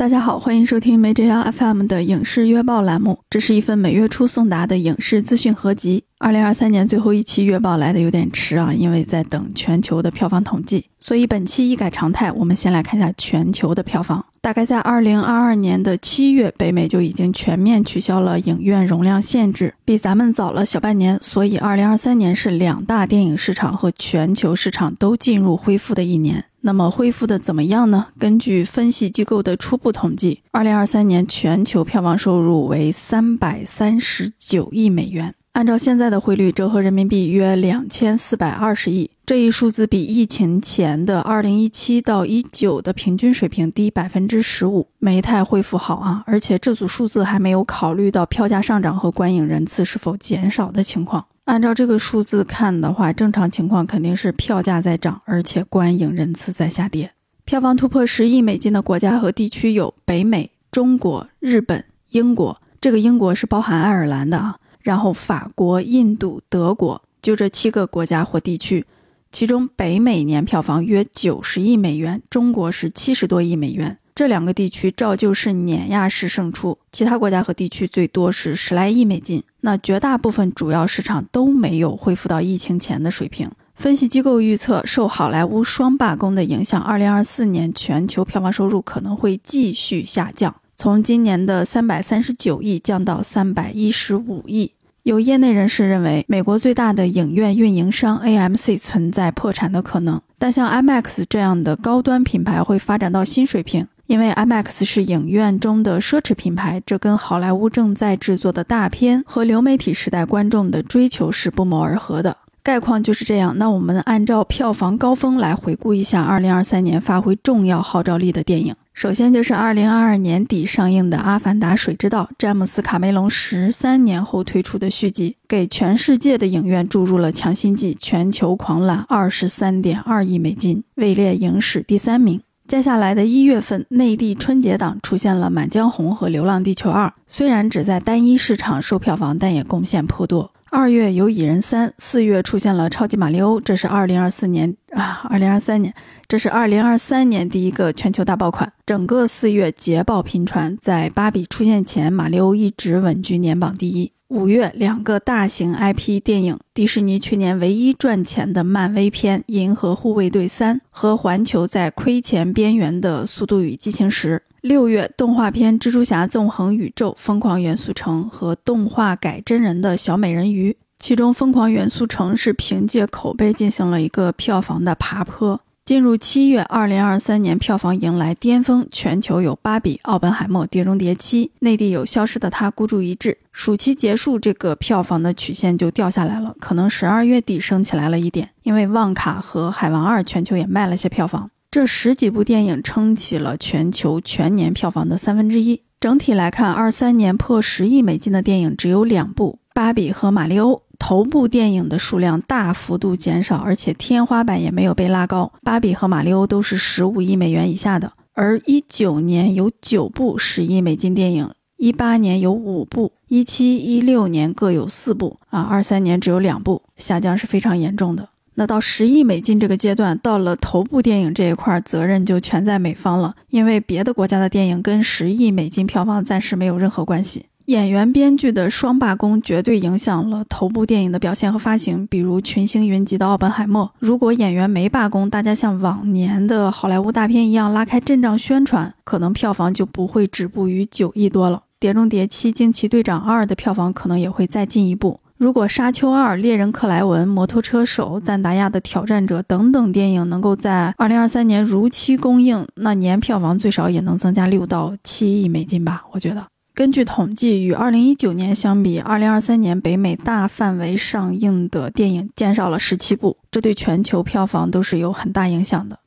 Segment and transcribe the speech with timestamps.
[0.00, 6.02] 大家好，欢迎收听梅 JL FM 的影视月报栏目，这是一份每月初送达的影视资讯合集。
[6.16, 14.24] 二零二三年最后一期月报来的有点迟啊，因为在等全球的票房统计，所以本期一改常态，我们先来看一下全球的票房。
[14.40, 21.18] 大概在二零二二年的七月，北美就已经全面取消了影院容量限制，比咱们早了小半年。
[21.20, 26.46] 所以二零二三年是两大电影市场和全球市场都进入恢复的一年。
[26.62, 28.08] 那么恢复的怎么样呢？
[28.18, 39.10] 根据分析机构的初步统计，二零二三年全球票房收入为三百三十九亿美元，按照现在的汇率折合人民币约两千四百二十亿。
[39.24, 46.24] 这一数字比疫情前的二零一七到一九的平均水平低百分之十五，没太恢复好啊！
[46.26, 51.24] 而且这组数字还没有考虑到票价上涨和观影人次是否减少的情况。
[51.50, 57.10] 按照这个数字看的话，正常情况肯定是票价在涨，而且观影人次在下跌。
[57.44, 64.58] 票房突破十亿美金的国家和地区有北美、中国、日本、英国，这个英国是包含爱尔兰的啊。
[64.80, 68.86] 然后法国、印度、德国，就这七个国家或地区。
[69.32, 73.98] 其中北美年票房约九十亿美元，中国是七十多亿美元。
[74.14, 79.42] 这两个地区照旧是碾压式胜出，其他国家和地区最多是十来亿美金。
[79.62, 83.50] 那绝大部分主要市场都没有恢复到疫情前的水平。
[83.74, 94.72] 分析机构预测，受好莱坞双罢工的影响，二零二四年全球票房收入可能会继续下降，从今年的三百三十九亿降到三百一十五亿。
[95.04, 103.86] 有业内人士认为，美国最大的影院运营商 AMC 存在破产的可能，但像 IMAX 这样的高端品牌会发展到新水平。
[104.10, 112.36] 因为 IMAX 是影院中的奢侈品牌，这跟好莱坞正在制作的大片和流媒体时代观众的追求是不谋而合的。
[112.60, 113.56] 概况就是这样。
[113.56, 118.74] 那我们按照票房高峰来回顾一下2023年发挥重要号召力的电影。
[118.92, 132.40] 首先就是2022年底上映的《阿凡达：水之道》，詹姆斯·卡梅隆十三年后推出的续集，给全世界的影院注入了强心剂，全球狂揽23.2亿美金，位列影史第三名。
[132.70, 140.52] 接下来的一月份，内地春节档出现了《满江红》和《流浪地球二》，虽然只在单一市场收票房，但也贡献颇多。
[140.70, 145.92] 二月有《蚁人三》，四月出现了《超级马里奥》，这是二零二四年啊，二零二三年，
[146.28, 148.72] 这是二零二三年第一个全球大爆款。
[148.86, 154.12] 整个四月捷报频传，在《芭比》出现前，马里奥一直稳居年榜第一。
[154.30, 164.36] 五月，两个大型 IP 电影，迪士尼去年唯一赚钱的漫威片《银河护卫队三》和环球在亏钱边缘的《速度与激情十》。
[164.60, 175.60] 六月，动画片《蜘蛛侠：纵横宇宙：疯狂元素城》和动画改真人的小美人鱼，其中《疯狂元素城》是凭借口碑进行了一个票房的爬坡。
[175.90, 183.36] 进入七月，二零二三年票房迎来巅峰，全球有《芭比》《奥本海默》《碟中谍七》，内地有《消失的她》孤注一掷。
[183.50, 195.82] 暑期结束，这个票房的曲线就掉下来了，可能十二月底升起来了一点，因为《旺卡》和《海王二》全球也卖了些票房，这十几部电影撑起了全球全年票房的三分之一。
[195.98, 200.66] 整体来看，二三年破十亿美金的电影只有两部，《芭比》和《马里奥》。
[201.00, 205.50] 头部电影的数量大幅度减少，而且天花板也没有被拉高。
[205.64, 218.28] 芭比和马里欧都是十五亿美元以下的，而一九年有九部十亿美金电影，一八年有五部，一七一六年各有四部，啊，二三年只有两部，下降是非常严重的。
[218.54, 227.46] 那到十亿美金这个阶段，到了头部电影这一块，责任就全在美方了，因为别的国家的电影跟十亿美金票房暂时没有任何关系。
[227.70, 232.04] 演员、编剧的双罢工绝对影响了头部电影的表现和发行。
[232.08, 241.58] 比如群星云集的《奥本海默》，如果演员没罢工，大家像往年的好莱坞大片一样拉开阵仗宣传，可能票房就不会止步于九亿多了。
[241.78, 245.20] 《碟中谍七：惊奇队长二》的票房可能也会再进一步。
[245.38, 256.02] 如果《沙丘二》《猎人克莱文》《摩托车手》《赞达亚的挑战者》等等电影能够在二零二三年如期公映，那年票房最少也能增加六到七亿美金吧？
[256.10, 256.44] 我觉得。
[256.80, 265.98] 根据统计，与2019年相比，2023年北美大范围上映的电影减少了17部，这对全球票房都是有很大影响的。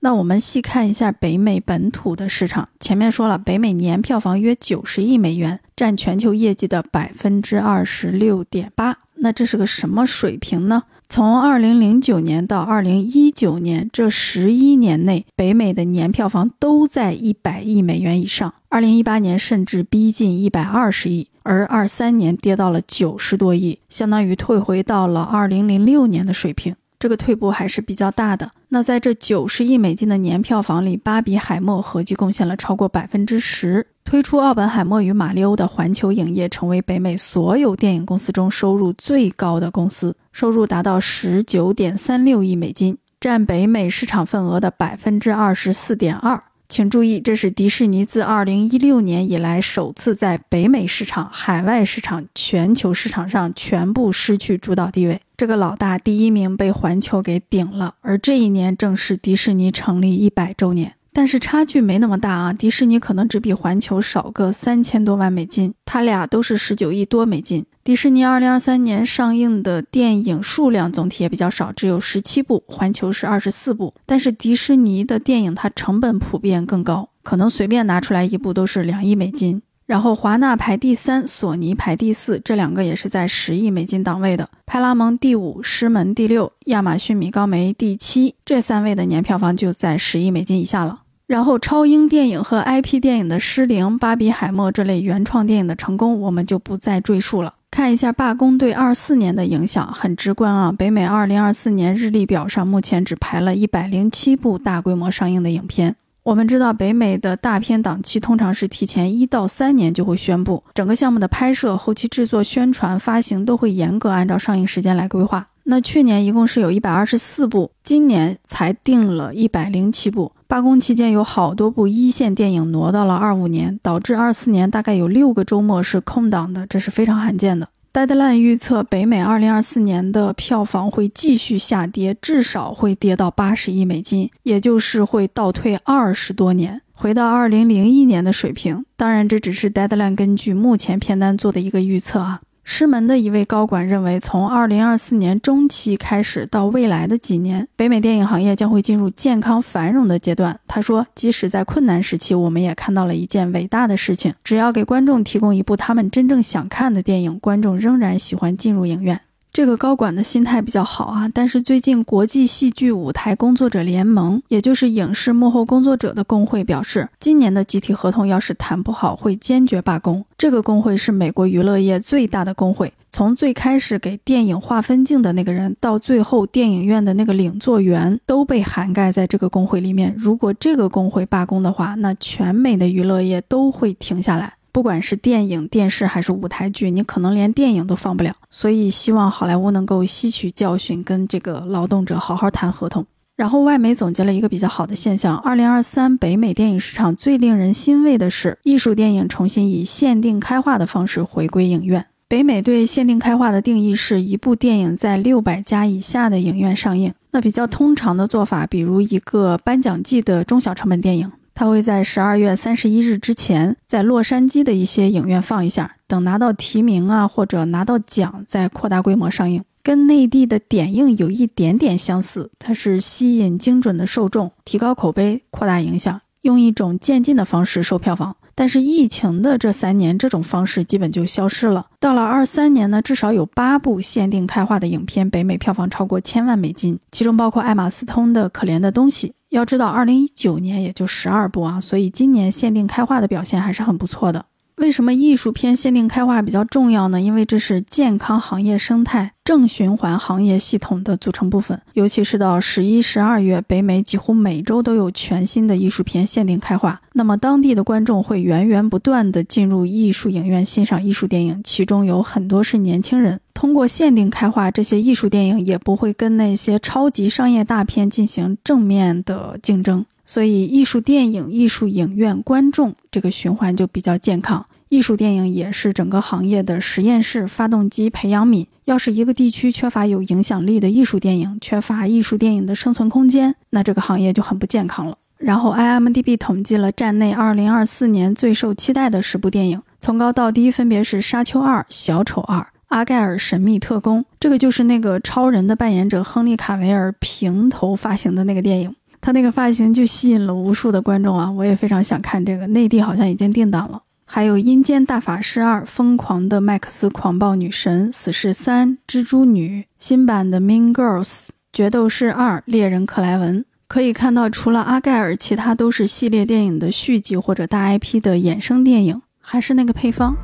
[0.00, 2.66] 那我们细看一下北美本土的市场。
[2.80, 9.00] 前面说了，北美年票房约90亿美元，占全球业绩的百分之二十六点八。
[9.16, 10.84] 那这是个什么水平呢？
[11.14, 18.54] 从二零零九年到二零一九年这十一年内，北美的年票房都在一百亿美元以上。
[18.70, 26.74] 二零一八年甚至逼近一百二十亿，而二三年跌到了九十多亿，相当于退回到了二零零六年的水平。
[27.02, 28.48] 这个退步还是比较大的。
[28.68, 33.84] 那在这九十亿美金的年票房里，《巴比海默》合计贡献了超过百分之十。
[34.04, 46.40] 推出《奥本海默与马里欧》的环球影业成为北美所有电影公司中收入最高的公司，收入达到十九点三六亿美金，占北美市场份额的百分之二十四点二。
[46.72, 55.20] 请注意，这是迪士尼自二零一六年以来首次在北美市场、海外市场、全球市场上全部失去主导地位。
[55.36, 60.94] 这个老大第一名被环球给顶了，而这一年正是迪士尼成立一百周年。
[61.12, 67.66] 但是差距没那么大啊，迪士尼可能只比环球少个三千多万美金，它俩都是十九亿多美金。
[67.84, 73.92] 迪士尼二零二三年上映的电影数量总体也比较少，只有十七部，环球是二十四部。
[74.06, 79.60] 但是迪士尼的电影它成本普遍更高，可能随便拿出来一部都是两亿美金。
[79.84, 84.48] 然后华纳排第三，索尼排第四，这两个也是在十亿美金档位的。
[84.64, 91.00] 派拉蒙第五，狮门第六，亚马逊米高梅第七，这三位的年票房就在十亿美金以下了。
[91.26, 97.54] 然后，超英电影和 IP 电影的失灵，巴比海默这类原创电影的成功，我们就不再赘述了。
[97.72, 100.70] 看一下罢工对二四年的影响，很直观啊。
[100.70, 105.96] 北美二零二四年日历表上目前只排了一百零七部大规模上映的影片。
[106.22, 115.48] 我们知道，北美的大片档期通常是提前一到三年就会宣布，整个项目的拍摄、后期制作、宣传、发行都会严格按照上映时间来规划。
[115.64, 120.32] 那去年一共是有一百二十四部，今年才定了一百零七部。
[120.52, 127.66] 罢工期间有好多部一线电影挪到了二五年，导致二四年大概有六个周末是空档的，这是非常罕见的。
[127.90, 138.84] Deadline 预测北美二零二四年的票房会继续下跌，至少会跌到八十亿美金，也就是会倒退二十多年，回到二零零一年的水平。
[138.94, 142.42] 当然，这只是 Deadline 根据目前片单做的一个预测啊。
[142.64, 150.58] 狮门的一位高管认为，从二零二四年中期开始到未来的几年，北美电影行业将会进入健康繁荣的阶段。
[150.68, 159.20] 他说：“即使在困难时期，我们也看到了一件伟大的事情：只要给观众提供一部他们真正想看的电影，观众仍然喜欢进入影院。”
[159.52, 170.24] 这个高管的心态比较好啊，但是最近国际戏剧舞台工作者联盟，也就是影视幕后工作者的工会表示，今年的集体合同要是谈不好，会坚决罢工。
[170.38, 180.14] 这个工会是美国娱乐业最大的工会，从最开始给电影划分镜的那个人，到最后电影院的那个领座员，都被涵盖在这个工会里面。
[180.16, 184.54] 如果这个工会罢工的话，那全美的娱乐业都会停下来。
[184.72, 188.34] 不管是电影、电视还是舞台剧，你可能连电影都放不了。
[188.50, 193.04] 所以希望好莱坞能够吸取教训，跟这个劳动者好好谈合同。
[193.36, 202.06] 然后外媒总结了一个比较好的现象：二零二三北美电影市场最令人欣慰的是，艺术电影重新以限定开画的方式回归影院。
[202.28, 207.12] 北美对限定开画的定义是一部电影在六百家以下的影院上映。
[207.32, 211.30] 那比较通常的做法，比如一个颁奖季的中小成本电影。
[211.62, 219.62] 他会在十二月三十一日之前，在洛杉矶的一些影院放一下，等拿到提名啊或者拿到奖，再扩大规模上映。
[219.80, 228.34] 跟内地的点映有一点点相似，它是吸引精准的受众，提高口碑，扩大影响，用一种渐进的方式收票房。
[228.56, 231.86] 但是疫情的这三年，这种方式基本就消失了。
[232.00, 239.28] 到了二三年呢，至少有八部限定开画的影片，北美票房超过千万美金，其中包括艾玛斯通的《可怜的东西》。
[239.52, 244.46] 要知道，二零一九年也就十二部啊，所以今年限定开画的表现还是很不错的。
[244.82, 247.20] 为什么艺术片限定开画比较重要呢？
[247.20, 251.80] 因为这是健康行业生态、正循环行业系统的组成部分。
[251.92, 263.38] 尤其是到十一、十二月，北美几乎每周都有全新的艺术片限定开画，那么当地的观众会源源不断的进入艺术影院欣赏艺术电影，其中有很多是年轻人。
[263.54, 270.04] 通过限定开画，这些艺术电影也不会跟那些超级商业大片进行正面的竞争。
[270.24, 274.64] 所以，艺术电影、艺术影院观众这个循环就比较健康。
[274.92, 278.66] 艺术电影也是整个行业的实验室、发动机、培养皿。
[278.84, 285.16] 要是一个地区缺乏有影响力的艺术电影，缺乏艺术电影的生存空间，那这个行业就很不健康了。
[285.38, 292.58] 然后，IMDB 统计了站内2024年最受期待的十部电影，从高到低分别是《沙丘二》《小丑二》
[292.88, 298.94] 《阿盖尔神秘特工》，这个就是那个超人的扮演者亨利·卡维尔平头发型的那个电影。
[299.22, 301.50] 他那个发型就吸引了无数的观众啊！
[301.50, 304.02] 我也非常想看这个，内地好像已经定档了。
[304.34, 311.24] 还有《阴间大法师二》、《疯狂的麦克斯狂暴女神》、《死侍三》、《蜘蛛女》、新版的《Mean Girls》、
[311.70, 313.60] 《决斗士二》、《猎人克莱文》。
[313.86, 319.20] 可以看到，除了阿盖尔，其他都是系列电影的续集或者大 IP 的衍生电影。
[319.38, 320.34] 还是那个配方。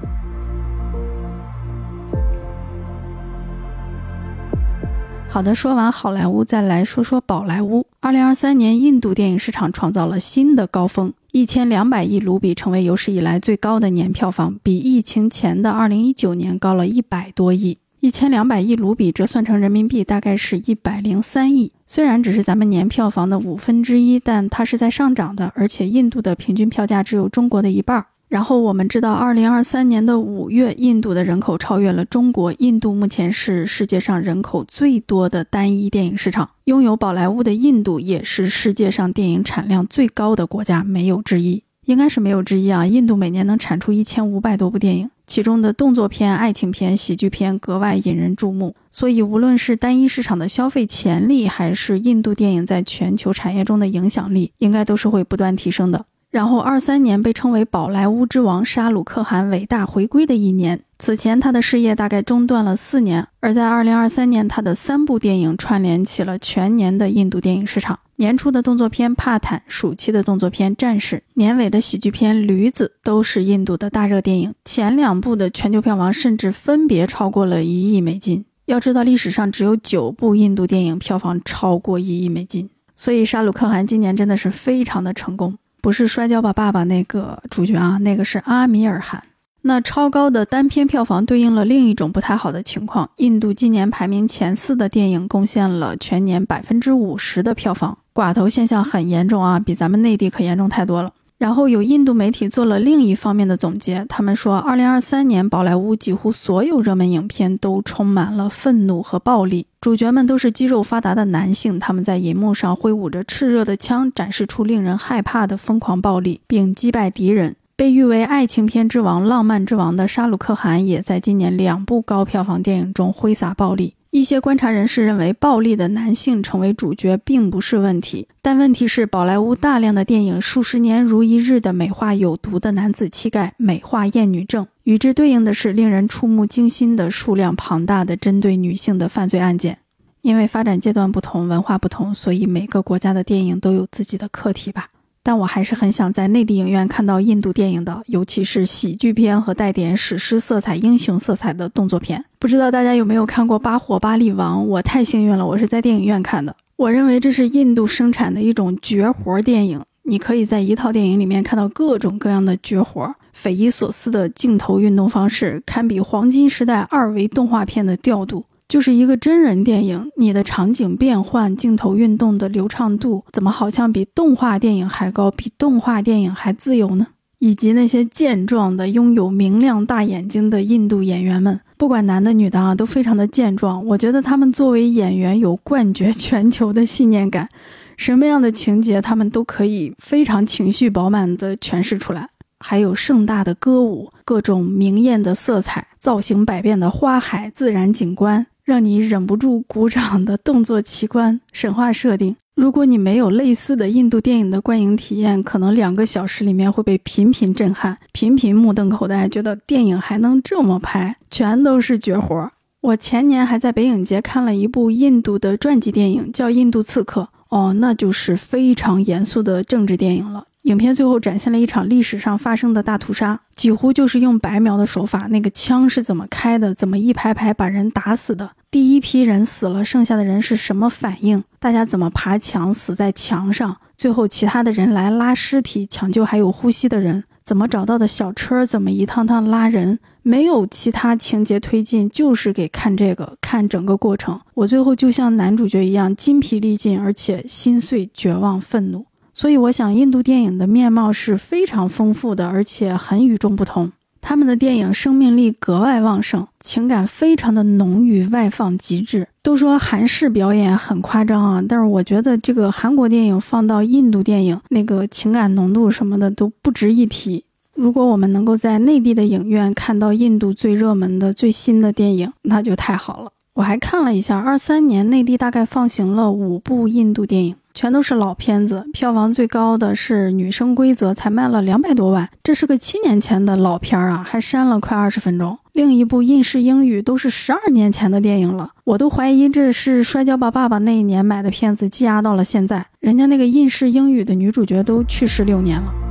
[5.31, 7.87] 好的，说完好莱坞，再来说说宝莱坞。
[8.01, 17.77] 二零二三年，印度电影市场创造了新的高峰，一千两百亿卢比成为有史以来最高的年票房，比疫情前的二零一九年高了一百多亿。
[18.01, 21.71] 一千两百亿卢比折算成人民币大概是一百零三亿。
[21.87, 28.07] 虽然只是咱们年票房的五分之一，但它是在上涨的，而且印度的平均票价只有中国的一半儿。
[28.29, 32.53] 然后我们知道，二零二三年的五月，印度的人口超越了中国。
[32.59, 42.85] 印度目前是世界上人口最多的单一电影市场，拥有宝莱坞的印度也是世界上电影产量最高的国家，没有之一，应该是没有之一啊！
[42.85, 48.77] 印度每年能产出一千五百多部电影，其中的动作片、爱情片、喜剧片格外引人注目。
[48.93, 56.05] 所以，无论是单一市场的消费潜力，还是印度电影在全球产业中的影响力，应该都是会不断提升的。
[56.31, 60.83] 然后，二三年被称为宝莱坞之王沙鲁克汗伟大回归的一年。
[60.99, 67.99] 此前，他的事业大概中断了四年，而在二零二三年，他的三部电影串联起了全年的印度电影市场。
[68.17, 74.53] 年初的动作片《帕坦》，暑期的动作片《战士》，年尾的喜剧片《驴子》都是印度的大热电影。
[74.65, 78.45] 前两部的全球票房甚至分别超过了一亿美金。
[78.67, 85.57] 要知道，历史上只有九部印度电影票房超过一亿美金，所以沙鲁克汗今年真的是非常的成功。
[85.81, 89.23] 不是《摔跤吧，爸爸》那个主角啊，那个是阿米尔汗。
[89.63, 101.13] 那超高的单片票房对应了另一种不太好的情况：印度今年排名前四的电影贡献了全年百分之五十的票房，寡头现象很严重啊，比咱们内地可严重太多了。
[101.39, 117.55] 然后有印度媒体做了另一方面的总结，他们说，二零二三年宝莱坞几乎所有热门影片都充满了愤怒和暴力，主角们都是肌肉发达的男性，他们在银幕上挥舞着炽热的枪，展示出令人害怕的疯狂暴力，并击败敌人。
[117.77, 123.95] 被誉为爱情片之王、浪漫之王的沙鲁克汗也在今年两部高票房电影中挥洒暴力。
[124.11, 139.79] 一些观察人士认为，暴力的男性成为主角并不是问题，但问题是宝莱坞大量的电影数十年如一日的美化有毒的男子气概，美化厌女症，与之对应的是令人触目惊心的数量庞大的针对女性的犯罪案件。
[140.23, 144.89] 因为发展阶段不同，文化不同，所以每个国家的电影都有自己的课题吧。
[145.29, 152.25] 但我还是很想在内地影院看到印度电影的，尤其是喜剧片和带点史诗色彩、英雄色彩的动作片。
[152.39, 154.63] 不知道大家有没有看过《巴霍巴利王》？
[154.63, 156.57] 我太幸运了，我是在电影院看的。
[156.77, 159.79] 我认为这是印度生产的一种绝活电影。
[160.05, 168.47] 你可以在一套电影里面看到各种各样的绝活，匪夷所思的镜头运动方式，堪比黄金时代二维动画片的调度。
[168.69, 177.07] 就是一个真人电影，你的场景变换、镜头运动的流畅度，怎么好像比动画电影还高，比动画电影还自由呢？
[177.39, 183.83] 以及那些健壮的、拥有明亮大眼睛的印度演员们，不管男的女的啊，都非常的健壮。
[183.87, 187.49] 我觉得他们作为演员有冠绝全球的信念感，
[187.97, 192.29] 什么样的情节他们都可以非常情绪饱满的诠释出来。
[192.61, 198.45] 还有盛大的歌舞，各种明艳的色彩，造型百变的花海、自然景观。
[198.69, 202.37] 让你忍不住鼓掌的动作奇观、神话设定。
[202.55, 212.51] 如果你没有类似的印度电影的观影体验，可能两个小时里面会被频频震撼、频频目瞪口呆，觉得电影还能这么拍，全都是绝活。
[212.83, 217.23] 我前年还在北影节看了一部印度的传记电影，叫《印度刺客》。
[217.49, 220.45] 哦，那就是非常严肃的政治电影了。
[220.69, 225.27] 影片最后展现了一场历史上发生的大屠杀，几乎就是用白描的手法。
[225.31, 226.75] 那个枪是怎么开的？
[226.75, 228.51] 怎么一排排把人打死的？
[228.71, 231.43] 第一批人死了，剩下的人是什么反应？
[231.59, 233.79] 大家怎么爬墙死在墙上？
[233.97, 238.67] 最后其他的人来拉尸体、抢救还有呼吸的人，怎么找到的小车？
[238.67, 239.99] 怎么一趟趟拉人？
[240.23, 244.39] 没有其他情节推进，就是给看这个，看整个过程。
[244.53, 249.07] 我最后就像男主角一样筋疲力尽，而且心碎、绝望、愤怒。
[249.39, 253.93] 所以我想，印度电影的面貌是非常丰富的，而且很与众不同。
[254.21, 259.29] 他们的电影生命力格外旺盛，情感非常的浓郁，外放极致。
[259.41, 267.45] 都说韩式表演很夸张啊，但是我觉得这个韩国电影放到印度电影，那个情感浓度什么的都不值一提。
[267.77, 273.31] 如果我们能够在内地的影院看到印度最热门的最新的电影，那就太好了。
[273.59, 285.59] 我还看了一下，二三年内地大概放行了五部印度电影，全都是老片子，票房最高的是《女生规则》，才卖了两百多万，这是个七年前的老片儿啊，还删了快二十分钟。
[285.73, 296.08] 另一部《印式英语》都是十二年前的电影了，我都怀疑这是《摔跤吧，爸爸》那一年买的片子积压到了现在，人家那个《印式英语》的女主角都去世六年了。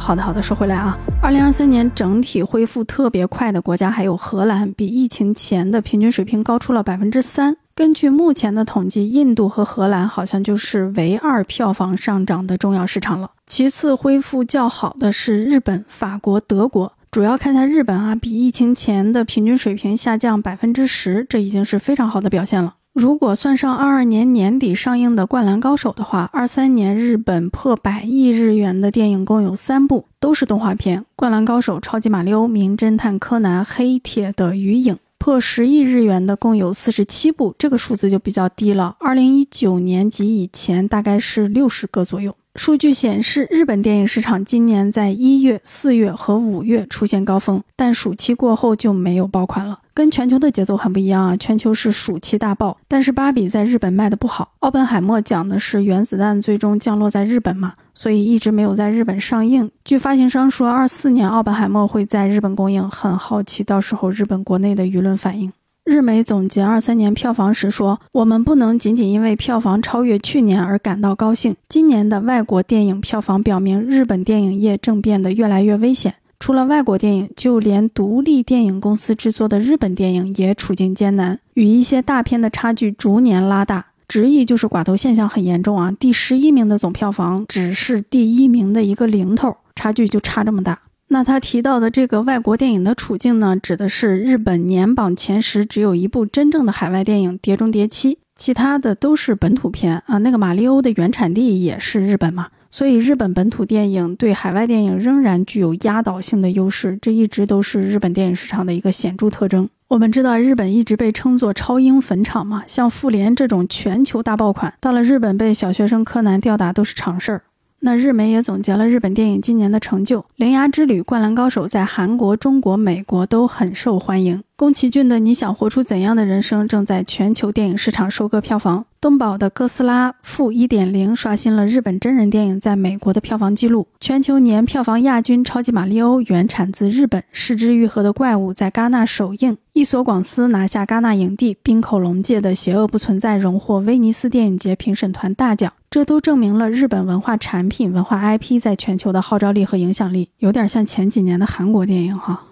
[0.00, 7.54] 好的好的，说回来啊，二零二三年整体恢复特别快的国家还有荷兰，比疫情前的平均水平高出了百分之三。
[7.74, 13.30] 根据目前的统计，印度和荷兰好像就是唯二票房上涨的重要市场了。
[13.46, 16.94] 其次，恢复较好的是日本、法国、德国。
[17.10, 22.74] 主要看一下日本啊，比疫情前的平均水平下降百分之十，这已经是非常好的表现了。
[22.92, 34.94] 如果算上二二年年底上映的《灌篮高手》的话，二三年日本破百亿日元的电影共有三部，都是动画片：《灌篮高手》、《超级马里奥》、《名侦探柯南》、《黑铁的鱼影》。
[35.18, 38.96] 破十亿日元的共有四十七部，这个数字就比较低了。
[38.98, 42.34] 二零一九年及以前大概是六十个左右。
[42.56, 49.78] 数据显示，日本电影市场今年在一月、四月和五月出现高峰，但暑期过后就没有爆款了。
[49.94, 54.52] 跟全球的节奏很不一样啊，全球是暑期大爆，但是芭比在日本卖的不好。
[54.60, 59.70] 奥本海默讲的是原子弹最终降落在日本嘛，所以一直没有在日本上映。
[59.84, 65.52] 据发行商说，二四年奥本海默会在日本公映，很好奇到时候日本国内的舆论反应。
[65.90, 71.56] 日媒总结二三年票房时说：“我们不能仅仅因为票房超越去年而感到高兴。
[71.68, 76.14] 今年的外国电影票房表明，日本电影业正变得越来越危险。
[76.38, 83.86] 除了外国电影，就连独立电影公司制作的日本电影也处境艰难，与一些大片的差距逐年拉大。
[84.06, 85.90] 直译就是寡头现象很严重啊！
[85.98, 90.78] 第十一名的总票房只是第一名的一个零头，差距就差这么大。”
[91.12, 100.18] 那他提到的这个外国电影的处境呢，指的是日本年榜前十只有一部真正的海外电影《碟中谍七》，其他的都是本土片啊。
[100.18, 109.68] 那个马里欧的原产地也是日本嘛，所以日本本土电影对海外电影仍然具有压倒性的优势，这一直都是日本电影市场的一个显著特征。
[109.88, 117.42] 我们知道日本一直被称作超英坟场嘛，像《复联》这种全球大爆款，到了日本被小学生柯南吊打都是常事儿。
[117.82, 124.42] 那日媒也总结了日本电影今年的成就，《铃芽之旅》《灌篮高手》在韩国、中国、美国都很受欢迎。
[124.54, 128.84] 宫崎骏的《你想活出怎样的人生》正在全球电影市场收割票房。
[129.00, 133.86] 东宝的《哥斯拉：负一点零》刷新了日本真人电影在美国的票房纪录。
[133.98, 145.72] 全球年票房亚军《超级马里奥》原产自日本，《失之愈合的怪物》在戛纳首映，伊索广司拿下戛纳影帝，《冰口龙介的邪恶不存在》荣获威尼斯电影节评审团大奖。
[145.90, 152.44] 这都证明了日本文化产品、文化 IP 在全球的号召力和影响力，有点像前几年的韩国电影哈。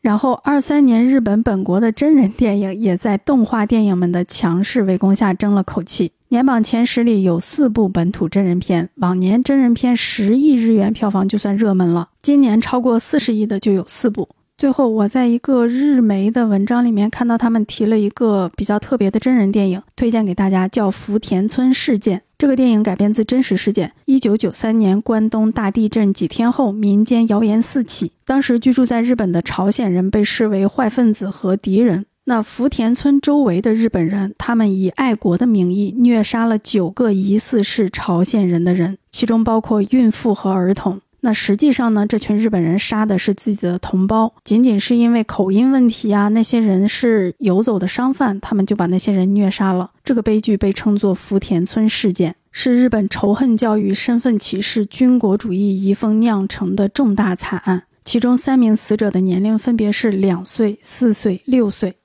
[0.00, 6.12] 然后，二三年日本本国的真人电影也在动画电影们的强势围攻下争了口气。
[6.28, 14.26] 年榜前十里有四部本土真人片，往年真人片十亿日元票房就算热门了，今年超过四十亿的就有四部。
[14.56, 22.18] 最后，我在一个日媒的文章里面看到他们提了一个比较特别的真人电影，推荐给大家，叫《福田村事件》。
[22.38, 23.92] 这个电影改编自真实事件。
[24.04, 28.12] 一九九三年关东大地震几天后，民间谣言四起。
[28.26, 32.04] 当时居住在日本的朝鲜人被视为坏分子和敌人。
[32.24, 41.00] 那福田村周围的日本人，他们以爱国的名义虐杀了九个疑似是朝鲜人的人，其中包括孕妇和儿童。
[41.20, 49.90] 那实际上呢，这群日本人杀的是自己的同胞，仅仅是因为口音问题啊，那些人是游走的商贩，他们就把那些人虐杀了。
[50.04, 57.84] 这个悲剧被称作福田村事件，是日本仇恨教育、身份歧视、军国主义遗风酿成的重大惨案。
[58.04, 61.96] 其中三名死者的年龄分别是两岁、四岁、六岁。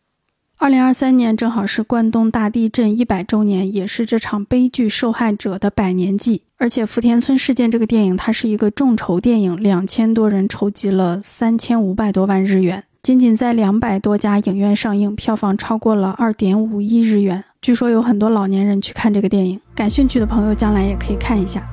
[0.61, 6.43] 二零二三年正好是关东大地震一百周年，也是这场悲剧受害者的百年祭。
[6.57, 17.43] 而且福田村事件这个电影，它是一个众筹电影，两千多人筹集了三千五百多万日元，仅仅在两百多家影院上映，票房超过了二点五亿日元。
[17.59, 21.67] 据说有很多老年人去看这个电影，感兴趣的朋友将来也可以看一下。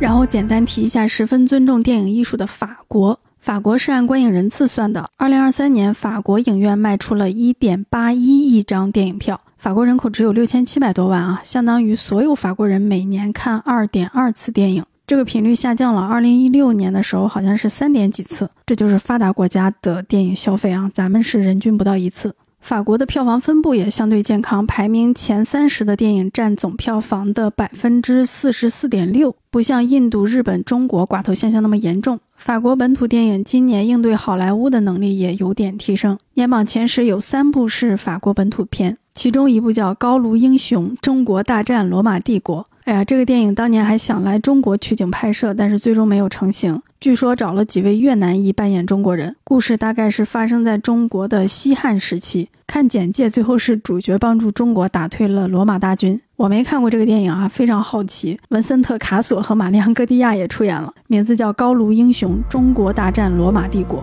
[0.00, 3.19] 然后简单提一下，十分尊重电影艺术的法国。
[3.40, 5.10] 法国是按观影人次算的。
[5.16, 9.40] 二零二三年，法国影院卖出了一点八一亿张电影票。
[9.56, 16.02] 法国人口只有六千七百多万啊，相当于所有法国人每年看二点二次电影，这个频率下降了。
[16.02, 22.34] 二零一六年的时候好像是三点几次，这就是发达国家的电影消费啊，咱们是人均不到一次。
[22.60, 32.20] 法国的票房分布也相对健康，排名前三十的电影占总票房的百分之四十四点六，不像印度、日本、中国寡头现象那么严重。
[32.40, 42.62] 法国本土电影今年应对好莱坞的能力也有点提升，年榜前十有三部是法国本土片，其中一部叫《高卢英雄：中国大战罗马帝国》。
[42.90, 46.82] 哎呀，这个电影当年还想来中国取景拍摄，但是最终没有成型。
[46.98, 52.48] 据说找了几位越南裔扮演中国人，故事大概是发生在中国的西汉时期。
[52.66, 56.20] 看简介，最后是主角帮助中国打退了罗马大军。
[56.34, 58.36] 我没看过这个电影啊，非常好奇。
[58.48, 64.00] 文森特·卡索和玛丽安·戈蒂亚也出演了，名字叫《高卢英雄：中国大战罗马帝国》。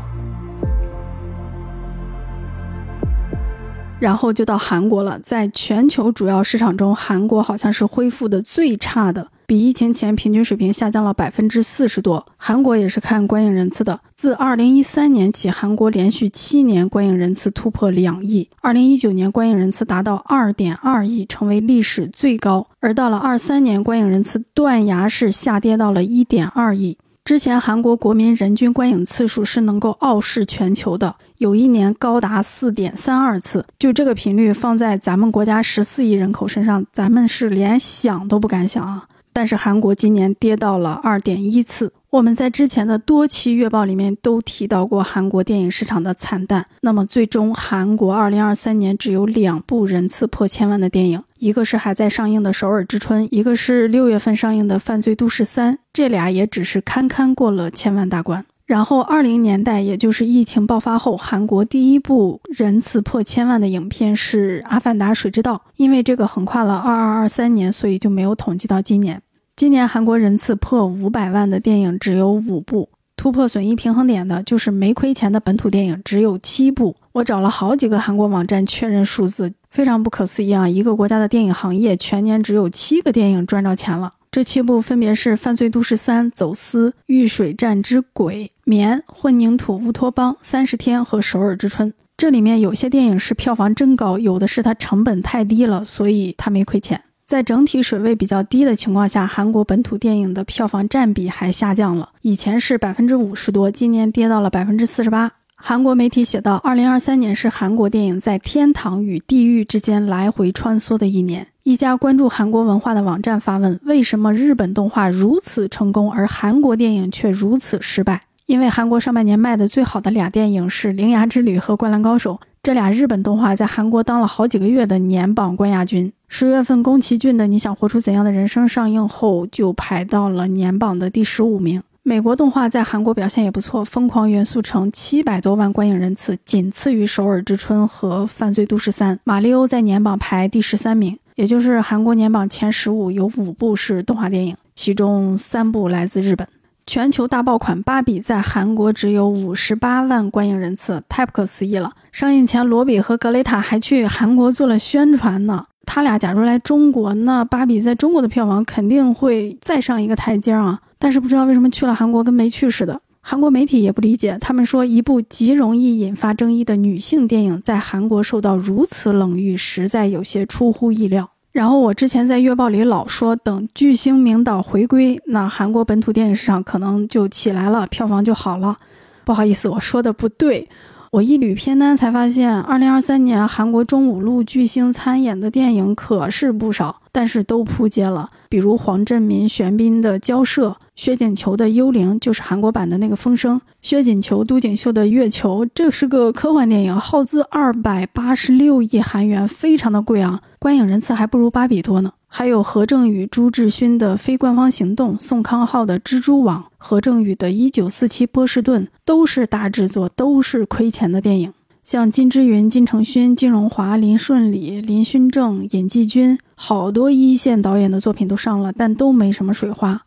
[3.99, 12.23] 然后就到韩国了，在全球主要市场中，韩国好像是恢复的最差的，比疫情前平均水平下降了百分之四十多。
[12.37, 22.67] 韩国也是看观影人次的，自二零一三年起，韩国连续七年观影人次突破两亿，二零一九年观影人次达到二点二亿，成为历史最高。
[22.79, 26.97] 而到了二三年，观影人次断崖式下跌到了一点二亿。
[27.27, 33.65] 之前韩国国民人均观影次数是能够傲视全球的，有一年高达四点三二次。
[33.77, 39.09] 就这个频率放在咱们国家十四亿人口身上，咱们是连想都不敢想啊。
[39.33, 41.91] 但是韩国今年跌到了二点一次。
[42.11, 46.65] 我们在之前的多期月报里面都提到过韩国电影市场的惨淡。
[46.79, 58.45] 那么最终，韩国二零二三年只有两部人次破千万的电影，一个是还在上映的《首尔之春》，一个是六月份上映的《犯罪都市三》，这俩也只是堪堪过了千万大关。
[58.65, 69.21] 然后二零年代，也就是疫情爆发后，韩国第一部人次破千万的影片是《阿凡达：水之道》，因为这个横跨了二二二三年，所以就没有统计到今年。
[69.55, 76.95] 今年韩国人次破五百万的电影只有五部，突破损益平衡点的就是没亏钱的本土电影只有七部。
[77.13, 80.67] 我找了好几个韩国网站确认数字，非常不可思议啊！
[80.67, 91.89] 一个国家的电影行业全年只有七个电影赚着钱了，这七部分别是《犯罪都市三》《走私》《遇水战之鬼》《棉》《混凝土乌托邦》《三十天》和《首尔之春》。
[92.15, 97.01] 这里面有些电影是票房真高，有的是它成本太低了，所以它没亏钱。
[97.23, 102.09] 在整体水位比较低的情况下，韩国本土电影的票房占比还下降了。
[102.21, 105.33] 以前是百分之五十多，今年跌到了百分之四十八。
[105.59, 122.35] 韩国媒体写道：“二零二三年是韩国电影在天堂与地狱之间来回穿梭的一年。”一家关注韩国文化的网站发问：“为什么日本动画如此成功，而韩国电影却如此失败？”因为韩国上半年卖的最好的俩电影是《铃芽之旅》和《灌篮高手》。
[122.63, 126.13] 这俩日本动画在韩国当了好几个月的年榜冠亚军。
[126.29, 131.81] 十月份，宫崎骏的《你想活出怎样的人生》上映后，就排到了年榜的第十五名。
[132.07, 139.13] 美国动画在韩国表现也不错，《疯狂元素城》七百多万观影人次，仅次于《首尔之春》和《犯罪都市三》。
[139.25, 146.47] 《马里欧》在年榜排第十三名，也就是韩国年榜前十五有五部是动画电影，其中三部来自日本。
[146.85, 151.91] 全球大爆款《芭比》在韩国只有五十八万观影人次，太不可思议了。
[152.13, 155.65] 上映前，罗比和格雷塔还去韩国做了宣传呢。
[155.85, 160.79] 他俩假如来中国，那《芭比》在中国的票房肯定会再上一个台阶啊。
[160.99, 163.01] 但是不知道为什么去了韩国跟没去似的。
[163.21, 171.29] 韩国媒体也不理解，他们说一部极容易引发争议的女性电影在韩国受到如此冷遇，实在有些出乎意料。
[171.51, 178.77] 然后我之前在月报里老说，等巨星名导回归，那韩国本土电影市场可能就起来了，票房就好了。
[179.25, 180.69] 不好意思，我说的不对。
[181.11, 188.29] 我一捋片单才发现，二零二三年韩国中五路巨星参演的电影可是不少，但是都扑街了。
[188.49, 202.11] 比如黄振民、玄彬的《交涉》，薛景求的《幽灵》就是韩国版的那个《风声》，薛景求、都景秀的《月球》，这是个科幻电影，耗资二百八十六亿韩元，非常的贵啊，观影人次还不如《芭比》多呢。
[202.27, 211.53] 还有何正宇、朱志勋的《非官方行动》，宋康昊的《蜘蛛网》，何正宇的《一九四七波士顿》，都是大制作，都是亏钱的电影。
[211.83, 220.01] 像金志云、金承勋、金荣华、林顺礼、林勋正、尹继军，好多一线导演的作品都上了，但都没什么水花。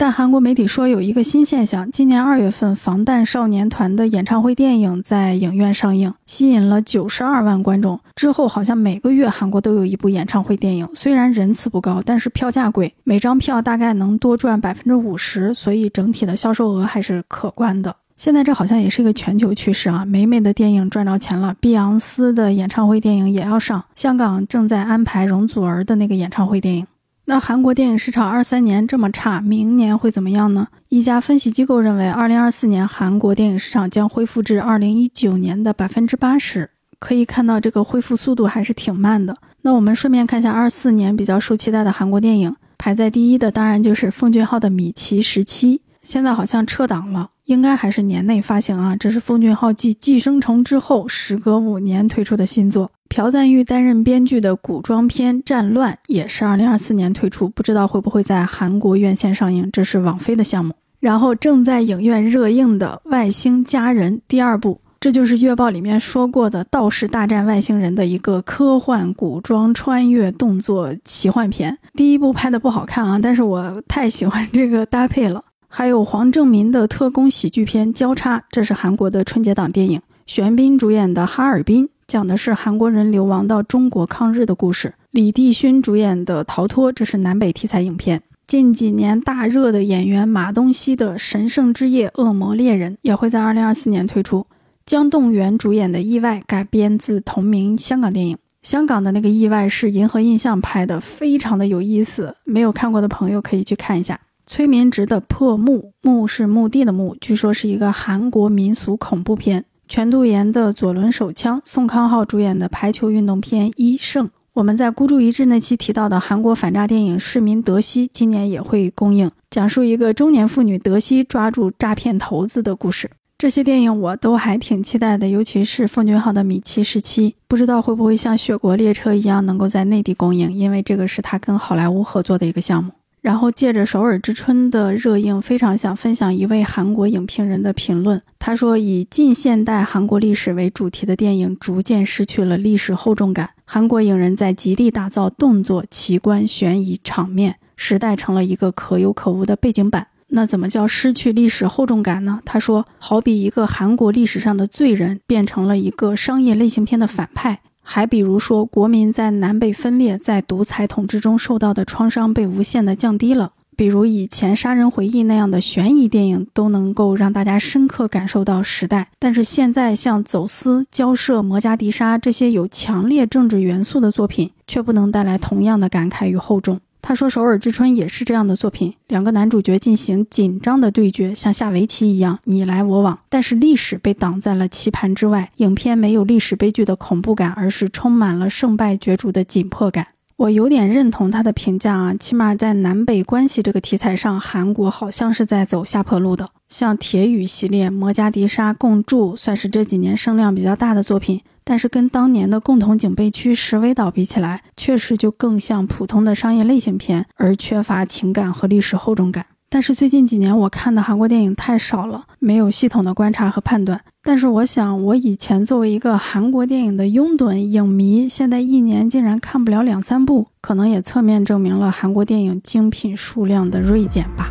[0.00, 8.00] 但韩国媒体说有一个新现象，今年二月份防弹少年团的演唱会电影在影院上映，吸引了九十二万观众。
[8.16, 17.94] 之后好像每个月韩国都有一部演唱会电影，虽然人次不高，但是票价贵，每张票大概能多赚百分之五十，所以整体的销售额还是可观的。
[18.16, 26.86] 现在这好像也是一个全球趋势啊，美美的电影赚着钱了，碧昂斯的演唱会电影也要上，香港正在安排容祖儿的那个演唱会电影。
[27.30, 30.66] 那韩国电影市场二三年这么差，明年会怎么样呢？
[30.88, 36.70] 一家分析机构认为，二零二四年韩国电影市场将恢复至二零一九年的百分之八十。
[36.98, 39.36] 可以看到，这个恢复速度还是挺慢的。
[39.62, 47.30] 那我们顺便看一下二四年比较受期待的韩国电影，排在第一的当然就是奉俊昊的《米奇十七》，现在好像撤档了。
[47.50, 48.94] 应该还是年内发行啊。
[48.94, 52.90] 这是奉俊昊继《寄生虫》之后，时隔五年推出的新作。
[53.08, 59.68] 朴赞玉担任编剧的古装片《战乱》也是二零二四年推出，不知道会不会在韩国院线上映。
[59.72, 60.72] 这是网飞的项目。
[61.00, 64.80] 然后正在影院热映的《外星家人》第二部。
[65.00, 71.78] 这就是月报里面说过的《道士大战外星人》的一个科幻古装穿越动作奇幻片。
[71.94, 75.42] 第一部拍的不好看啊，但是我太喜欢这个搭配了。
[75.72, 80.02] 还有黄正民的特工喜剧片《交叉》，这是韩国的春节档电影。
[80.26, 84.92] 玄彬主演的《哈尔滨》讲的是韩国人流亡到中国抗日的故事。
[85.12, 88.20] 李帝勋主演的《逃脱》，这是南北题材影片。
[88.48, 94.44] 近几年大热的演员马东锡的《神圣之夜：恶魔猎人》也会在2024年推出。
[94.84, 98.36] 姜栋元主演的《意外》改编自同名香港电影。
[98.62, 102.34] 香港的那个《意外》是银河印象拍的，非常的有意思。
[102.42, 104.18] 没有看过的朋友可以去看一下。
[104.52, 109.64] 崔民植的《破墓》，墓是墓地的墓，据说是一个韩国民俗恐怖片。
[109.86, 114.26] 全度妍的《左轮手枪》，宋康昊主演的排球运动片《一胜》。
[114.54, 123.08] 我们在孤注一掷那期提到的韩国反诈电影《市民德西》，今年也会公映，讲述一个中年妇女德西抓住诈骗头子的故事。
[123.38, 132.90] 这些电影我都还挺期待的，尤其是奉俊昊的《米奇时期》，不知道会不会像《雪国列车》一样能够在内地公映，因为这个是他跟好莱坞合作的一个项目。
[133.20, 138.20] 然后借着《首尔之春》的热映，非常想分享一位韩国影评人的评论。
[138.38, 152.40] 他说：“以近现代韩国历史为主题的电影逐渐失去了历史厚重感，韩国影人在极力打造动作、奇观、悬疑场面，时代成了一个可有可无的背景板。”那怎么叫失去历史厚重感呢？
[152.44, 163.52] 他说，好比一个韩国历史上的罪人变成了一个商业类型片的反派，还比如说国民在南北分裂、在独裁统治中受到的创伤被无限的降低了。
[163.76, 176.78] 比如以前《杀人回忆》那样的悬疑电影都能够让大家深刻感受到时代，但是现在像《走私》《交涉》《摩加迪沙》这些有强烈政治元素的作品，却不能带来同样的感慨与厚重。
[177.02, 183.18] 他说：“首尔之春也是这样的作品，两个男主角进行紧张的对决，像下围棋一样你来我往。
[183.28, 190.08] 但是历史被挡在了棋盘之外，影片没有历史悲剧的恐怖感，而是充满了胜败角逐的紧迫感。
[190.36, 196.48] 我有点认同他的评价啊，起码在南北关系这个题材上，韩国好像是在走下坡路的。
[196.68, 209.46] 像铁雨系列、摩加迪沙共筑算是这几年声量比较大的作品。”但是跟当年的共同警备区石尾岛比起来，确实就更像普通的商业类型片，而缺乏情感和历史厚重感。
[209.72, 214.00] 但是最近几年我看的韩国电影太少了，没有系统的观察和判断。
[214.22, 224.50] 但是我想，我以前作为一个韩国电影的拥趸影迷，现在一年竟然看不了两三部，可能也侧面证明了韩国电影精品数量的锐减吧。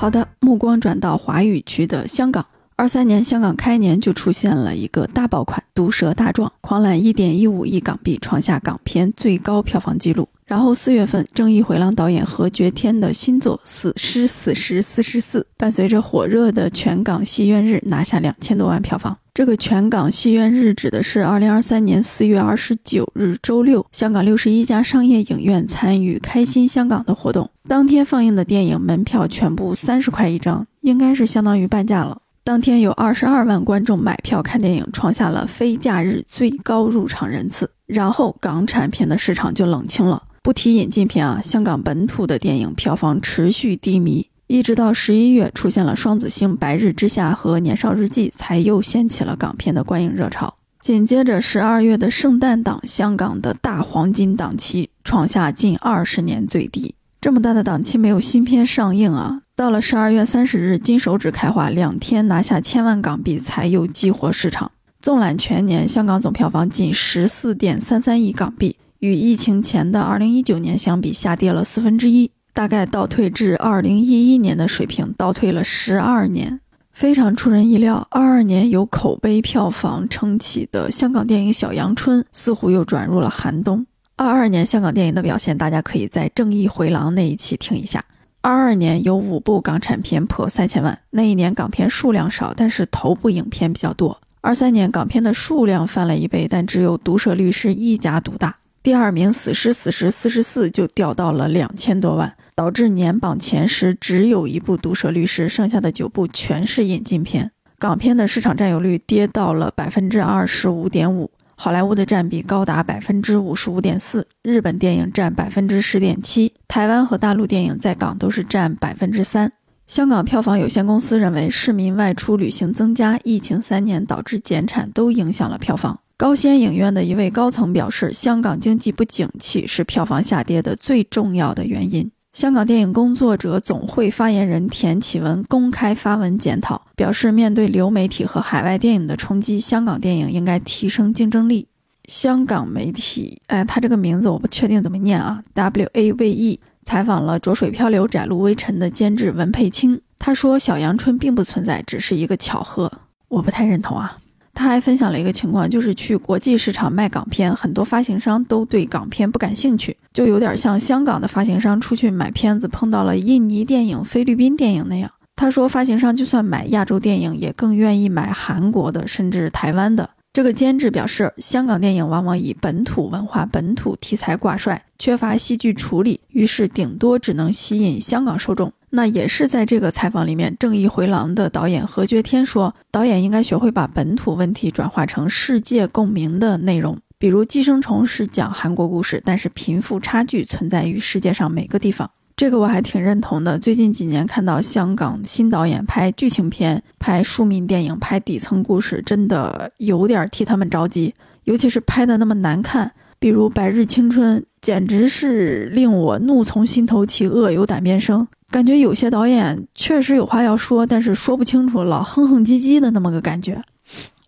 [0.00, 2.46] 好的，目光转到华语区的香港。
[2.74, 10.26] 二三年香港开年就出现了一个大爆款《毒蛇大壮》，狂揽一点一五亿港币，创下港片最高票房纪录。
[10.46, 19.14] 然后四月份，正义回廊导演何觉天的新作《死尸死尸四十四》，伴随着火热的全港戏院日，拿下两千多万票房。
[19.32, 32.20] 这个全港戏院日指的是二零二三年四月二十九日周六，香港六十一家商业影院参与“开心香港”的活动，当天放映的电影门票全部三十块一张，应该是相当于半价了。
[32.42, 37.70] 当天有二十二万观众买票看电影，创下了非假日最高入场人次。
[37.86, 40.22] 然后港产片的市场就冷清了。
[40.42, 50.52] 不提引进片啊，香港本土的电影票房持续低迷，一直到十一月出现了《双子星》《白日之下》和《年少日记》，才又掀起了港片的观影热潮。
[50.80, 56.96] 紧接着十二月的圣诞档，香港的大黄金档期创下近二十年最低。
[57.20, 59.42] 这么大的档期没有新片上映啊！
[59.54, 64.72] 到了十二月三十日，金手指开画，两天拿下千万港币，才又激活市场。
[65.00, 68.74] 纵览全年，香港总票房仅十四点三三亿港币。
[68.98, 76.60] 与疫情前的二零一九年相比，下跌了四分之一，大概倒退至二零一一年的水平，倒退了十二年，
[76.92, 78.06] 非常出人意料。
[78.10, 83.86] 二二年由口碑票房撑起的香港电影《小阳春》，似乎又转入了寒冬。
[84.16, 88.04] 二二年香港电影的表现，大家可以在《正义回廊》那一期听一下。
[88.42, 94.20] 二二年有五部港产片破三千万，那一年港片数量少，但是头部影片比较多。
[94.42, 98.56] 二三年港片的数量翻了一倍，但只有《毒舌律师》一家独大。
[98.82, 107.50] 第二名《死尸死尸四十四》就掉到了两千多万，导致年榜前十只有一部《毒舌律师》，剩下的九部全是引进片。
[107.78, 119.52] 港片的市场占有率跌到了百分之二十五点五，好莱坞的占比高达百分之五十五点四，日本电影占百分之十点七，台湾和大陆电影在港都是占百分之三。
[119.86, 126.00] 香港票房有限公司认为，市民外出旅行增加，疫情三年导致减产，都影响了票房。
[126.20, 132.10] 高仙影院的一位高层表示，香港经济不景气是票房下跌的最重要的原因。
[132.34, 141.66] 香港电影工作者总会发言人田启文公开发文检讨，表示面对流媒体和海外电影的冲击，香港电影应该提升竞争力。
[142.04, 152.92] 香港媒体，哎，他这个名字我不确定怎么念啊，W A V E 采访了《浊水漂流，窄路微尘》的监制文佩清，他说小阳春并不存在，只是一个巧合。
[153.28, 154.18] 我不太认同啊。
[154.52, 165.10] 他还分享了一个情况，就是去国际市场卖港片，很多发行商都对港片不感兴趣，就有点像香港的发行商出去买片子碰到了印尼电影、菲律宾电影那样。
[165.36, 170.10] 他说，发行商就算买亚洲电影，也更愿意买韩国的，甚至台湾的。
[170.32, 178.72] 这个监制表示，香港电影往往以本土文化、本土题材挂帅，缺乏戏剧处理，于是顶多只能吸引香港受众。
[178.90, 186.98] 那也是在这个采访里面，《正义回廊》的导演何觉天说，导演应该学会把本土问题转化成世界共鸣的内容。
[187.16, 193.58] 比如《寄生虫》是讲韩国故事，但是贫富差距存在于世界上每个地方，这个我还挺认同的。
[193.58, 208.26] 最近几年看到香港新导演拍剧情片、拍庶民电影、拍底层故事，真的有点替他们着急，尤其是拍的那么难看，比如《白日青春》，简直是令我怒从心头起，恶由胆边生。
[208.50, 213.62] 感觉有些导演确实有话要说，但是说不清楚，老哼哼唧唧的那么个感觉。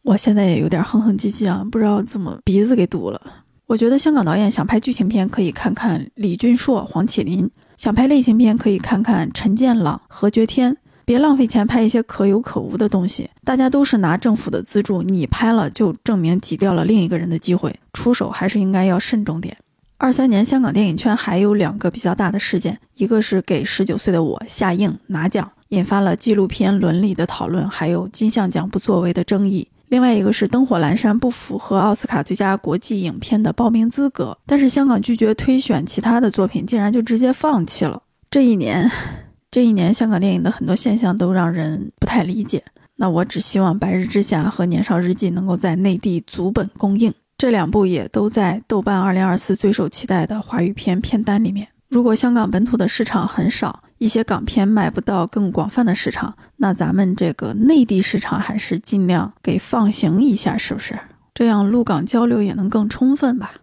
[0.03, 3.21] 我现在也有点哼哼唧唧啊，不知道怎么鼻子给堵了。
[3.67, 10.77] 我觉得香港导演想拍剧情片，可以看看李俊硕、黄启林；想拍类型片，可以看看陈建朗、何觉天。
[11.05, 13.29] 别浪费钱拍一些可有可无的东西。
[13.45, 19.57] 大家都是拿政府的资助，你拍了就证明挤掉了另一个人的机会，出手还是应该要慎重点。
[20.03, 38.03] 二三年，香港电影圈还有两个比较大的事件，一个是给十九岁的我下映拿奖，引发了纪录片伦理的讨论，还有金像奖不作为的争议；另外一个是《灯火阑珊》不符合奥斯卡最佳国际影片的报名资格，但是香港拒绝推选其他的作品，竟然就直接放弃了。
[38.29, 38.91] 这一年，
[39.53, 42.65] 这一年香港电影的很多现象都让人不太理解。
[42.97, 47.15] 那我只希望《白日之下》和《年少日记》能够在内地足本公映。
[47.43, 51.67] 这两部也都在豆瓣2024最受期待的华语片片单里面。
[51.89, 60.97] 如果香港本土的市场很少，一些港片卖不到更广泛的市场，那咱们这个内地市场还是尽量给放行一下，是不是？
[61.35, 63.55] 这样陆港交流也能更充分吧。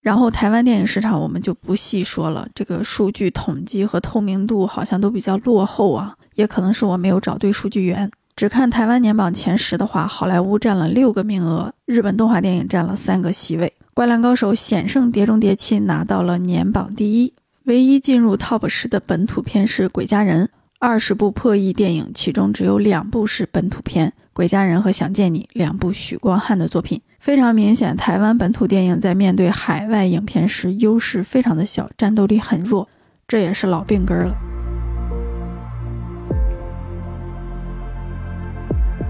[0.00, 8.10] 然后台湾电影市场我们就不细说了，这个数据统计和透明度好像都比较落后啊，也可能是我没有找对数据源。
[8.36, 17.32] 只看台湾年榜前十的话，好莱坞占了六个名额，日本动画电影占了三个席位，《灌篮高手》险胜《碟中谍七》拿到了年榜第一。
[17.64, 20.44] 唯一进入 TOP 十的本土片是《鬼家人》，
[20.78, 27.00] 二十部破亿电影，其中只有两部是本土片，《鬼家人》和《想见你》两部许光汉的作品。
[27.18, 32.86] 非常明显，台湾本土电影在面对海外影片时优势非常的小，战斗力很弱，
[33.26, 34.55] 这也是老病根了。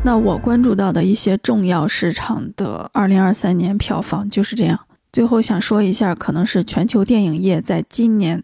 [0.06, 4.78] 那我关注到的一些重要市场的二零二三年票房就是这样。
[5.12, 8.40] 最后想说一下，可能是全球电影业在今年，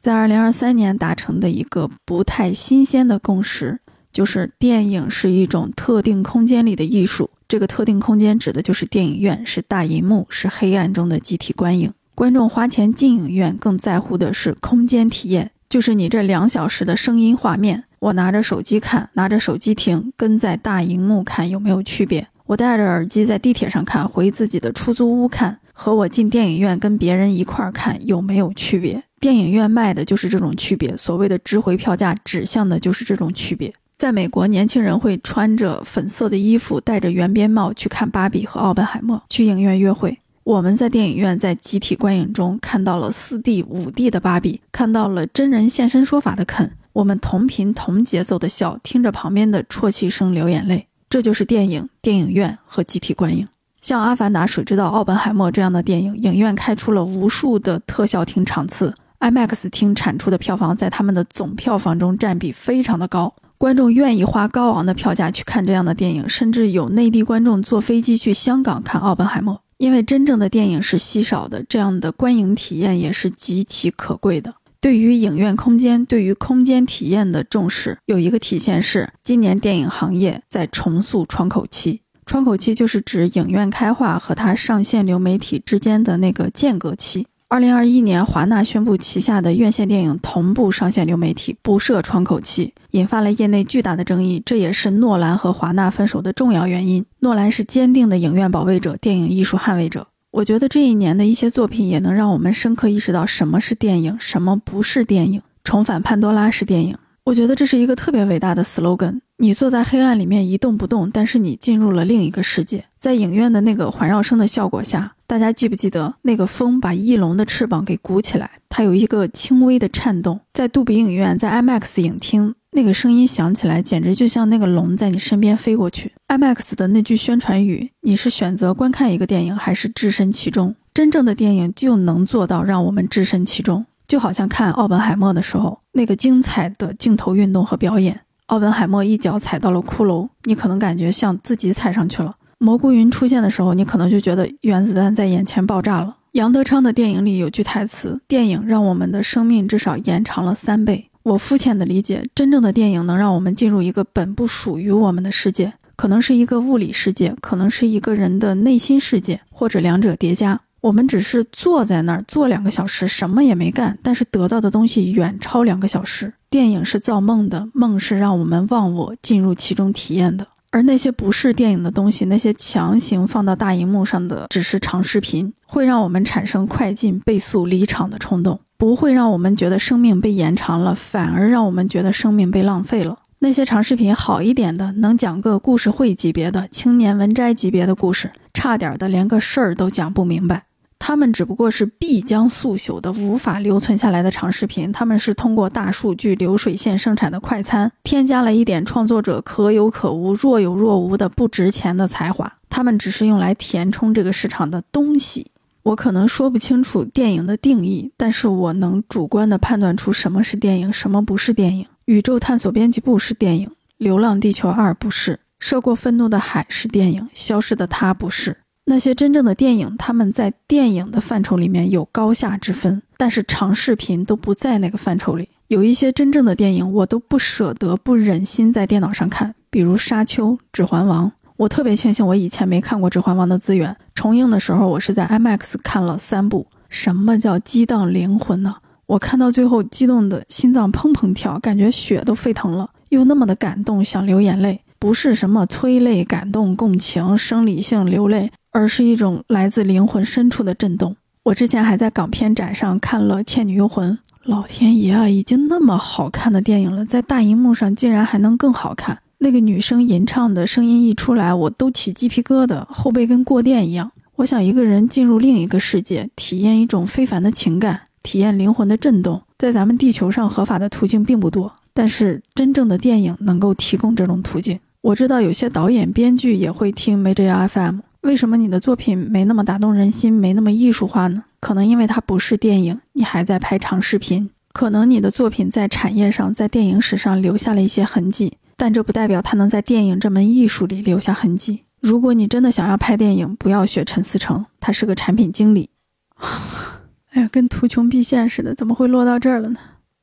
[0.00, 3.78] 在二零二三年达成的一个不太新鲜的共识，
[4.10, 7.28] 就是电影是一种特定空间里的艺术。
[7.46, 11.92] 这个特定空间指的就是电影院，是大银幕，是黑暗中的集体观影。
[12.14, 17.84] 观众花钱进影院，更在乎的是空间体验，就是你这两小时的声音画面。
[18.02, 22.26] 我拿着手机看，拿着手机听，跟在大荧幕看有没有区别？
[22.46, 29.00] 我戴着耳机在地铁上看，回自己的出租屋看，和我进电影院跟别人一块儿看有没有区别？
[29.20, 33.72] 电影院卖的就是这种区别，所谓的值回票价指向的就是这种区别。
[33.96, 40.18] 在美国，年轻人会穿着粉色的衣服，戴着圆边帽去看《芭比》和《奥本海默》，去影院约会。
[40.44, 46.72] 我们在电影院在集体观影中看到了四 D、五 D 的芭比，看到了真人现身说法的肯。
[46.94, 53.46] 我们同频同节奏的笑，听着旁边的啜泣声流眼泪，这就是电影、电影院和集体观影。
[53.80, 74.54] 像《阿凡达》《水之道》《奥本海默》这样的电影，影院开出了无数的特效厅场次，IMAX 厅产出的票房在他们的总票房中占比非常的高，观众愿意花高昂的票价去看这样的电影，甚至有内地观众坐飞机去香港看《奥本海默》，因为真正的电影是稀少的，这样的观影体验也是极其可贵的。
[74.80, 82.00] 对于影院空间，对于空间体验的重视，有一个体现是，今年电影行业在重塑窗口期。
[82.24, 87.26] 窗口期就是指影院开化和它上线流媒体之间的那个间隔期。
[87.52, 94.42] 二零二一年，华纳宣布旗下的院线电影同步上线流媒体，不设窗口期，引发了业内巨大的争议。
[94.46, 97.04] 这也是诺兰和华纳分手的重要原因。
[97.18, 100.06] 诺兰是坚定的影院保卫者，电影艺术捍卫者。
[100.30, 105.42] 我觉得这一年的一些作品也能让我们深刻意识到什么是电影，什么不是电影。
[105.62, 109.20] 重返潘多拉是电影，我觉得这是一个特别伟大的 slogan。
[109.42, 112.84] 你坐在黑暗里面一动不动，但是你进入了另一个世界。
[113.00, 118.48] 在影院的那个环绕声的效果下，大家记不记得那个风把翼龙的翅膀给鼓起来？
[118.68, 120.38] 它有一个轻微的颤动。
[120.52, 126.12] 在杜比影院，在 IMAX 影厅，那个声音响起来，简直就像那个龙在你身边飞过去。
[126.28, 138.20] IMAX 的那句宣传语：“你是选择观看一个电影，还是置身其中？”真正的电影就能做到让我们置身其中，就好像看奥本海默的时候，那个精彩的镜头运动和表演。
[138.52, 142.36] 奥本海默一脚踩到了骷髅，你可能感觉像自己踩上去了。
[142.58, 146.14] 蘑菇云出现的时候，你可能就觉得原子弹在眼前爆炸了。
[146.32, 160.60] 杨德昌的电影里有句台词：“电影让我们的生命至少延长了三倍。”我肤浅的理解，真正的电影能让我们进入一个本不属于我们的世界，可能是一个物理世界，可能是一个人的内心世界，或者两者叠加。
[160.82, 166.34] 我们只是坐在那儿坐两个小时，什么也没干，但是得到的东西远超两个小时。
[166.52, 170.46] 电影是造梦的，梦是让我们忘我，进入其中体验的。
[170.70, 183.20] 而那些不是电影的东西，那些强行放到大荧幕上的只是长视频，会让我们产生快进倍速离场的冲动，不会让我们觉得生命被延长了，反而让我们觉得生命被浪费了。
[183.38, 190.64] 那些长视频好一点的，能讲个故事会级别的青年文摘级别的故事，差点的连个事儿都讲不明白。
[191.04, 194.92] 他们只不过是必将速朽的、无法留存下来的长视频。
[194.92, 202.52] 他们是通过大数据流水线生产的快餐，添加了一点创作者可有可无、若有若无的不值钱的才华。
[202.70, 205.50] 他们只是用来填充这个市场的东西。
[205.82, 211.84] 我可能说不清楚电影的定义，但是我能主观地判断出什么是电影，什么不是电影。
[212.04, 213.66] 宇宙探索编辑部是电影，
[213.98, 218.56] 《流浪地球二》不是，《涉过愤怒的海》是电影，《消失的她》不是。
[218.84, 225.48] 那些真正的电影，他们在电影的范畴里面有高下之分，但是长视频都不在那个范畴里。
[225.68, 231.26] 有一些真正的电影，我都不舍得、不忍心在电脑上看，比如《沙丘》《指环王》。
[231.56, 236.66] 我特别庆幸我以前没看过《指环王》的资源，重映的时候我是在 IMAX 看了三部。
[236.88, 238.74] 什么叫激荡灵魂呢？
[239.06, 244.80] 我看到最后，激动的心脏砰砰跳，感觉血都沸腾了，又那么的感动，想流眼泪。
[244.98, 251.14] 不是什么催泪、感动、共情、生理性流泪，而是一种来自灵魂深处的震动。
[251.44, 254.12] 我之前还在港片展上看了《倩女幽魂》，
[254.44, 259.18] 老天爷啊，已经那么好看的电影了，在大荧幕上竟然还能更好看。
[259.38, 264.10] 那个女生吟唱的声音一出来，我都起鸡皮疙瘩，后背跟过电一样。
[264.36, 274.78] 我想一个人进入另一个世界，体验一种非凡的情感，体验灵魂的震动，在咱们地球上合法的途径并不多，但是真正的电影能够提供这种途径。
[275.02, 277.98] 我知道有些导演、编剧也会听 Major FM。
[278.22, 281.44] 为什么你的作品没那么打动人心，没那么艺术化呢？
[281.60, 284.50] 可能因为它不是电影，你还在拍长视频。
[284.72, 291.82] 可能你的作品在产业上、在电影史上留下了一些痕迹，但这不代表它能在电影这门艺术里留下痕迹。
[292.00, 295.90] 如果你真的想要拍电影，不要学陈思诚，他是个产品经理。
[297.32, 299.78] 哎呀，跟图穷匕见似的，怎么会落到这儿了呢？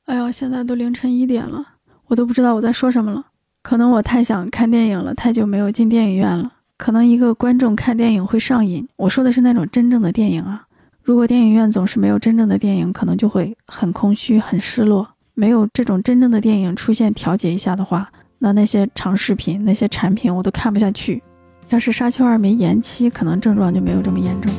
[0.05, 1.63] 哎呀，现在都凌晨一点了，
[2.07, 3.25] 我都不知道我在说什么了。
[3.61, 6.53] 可能我太想看电影了，太久没有进电影院了。
[6.79, 10.63] 可能一个观众看电影会上瘾，我说的是那种真正的电影啊。
[11.03, 15.05] 如果电影院总是没有真正的电影，可能就会很空虚、很失落。
[15.33, 21.21] 没有这种真正的电影出现调节一下的话，那那些长视频、那些产品我都看不下去。
[21.67, 24.49] 要是《沙丘二》没延期，可能症状就没有这么严重。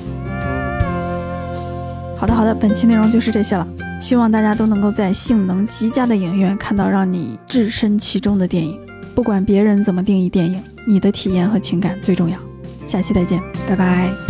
[2.19, 3.67] 好的，好的，本期内容就是这些了。
[3.99, 8.79] 希望大家都能够在性能极佳的影院看到让你置身其中的电影。
[9.15, 12.39] 不管别人怎么定义电影，你的体验和情感最重要。
[12.87, 14.30] 下期再见，拜拜。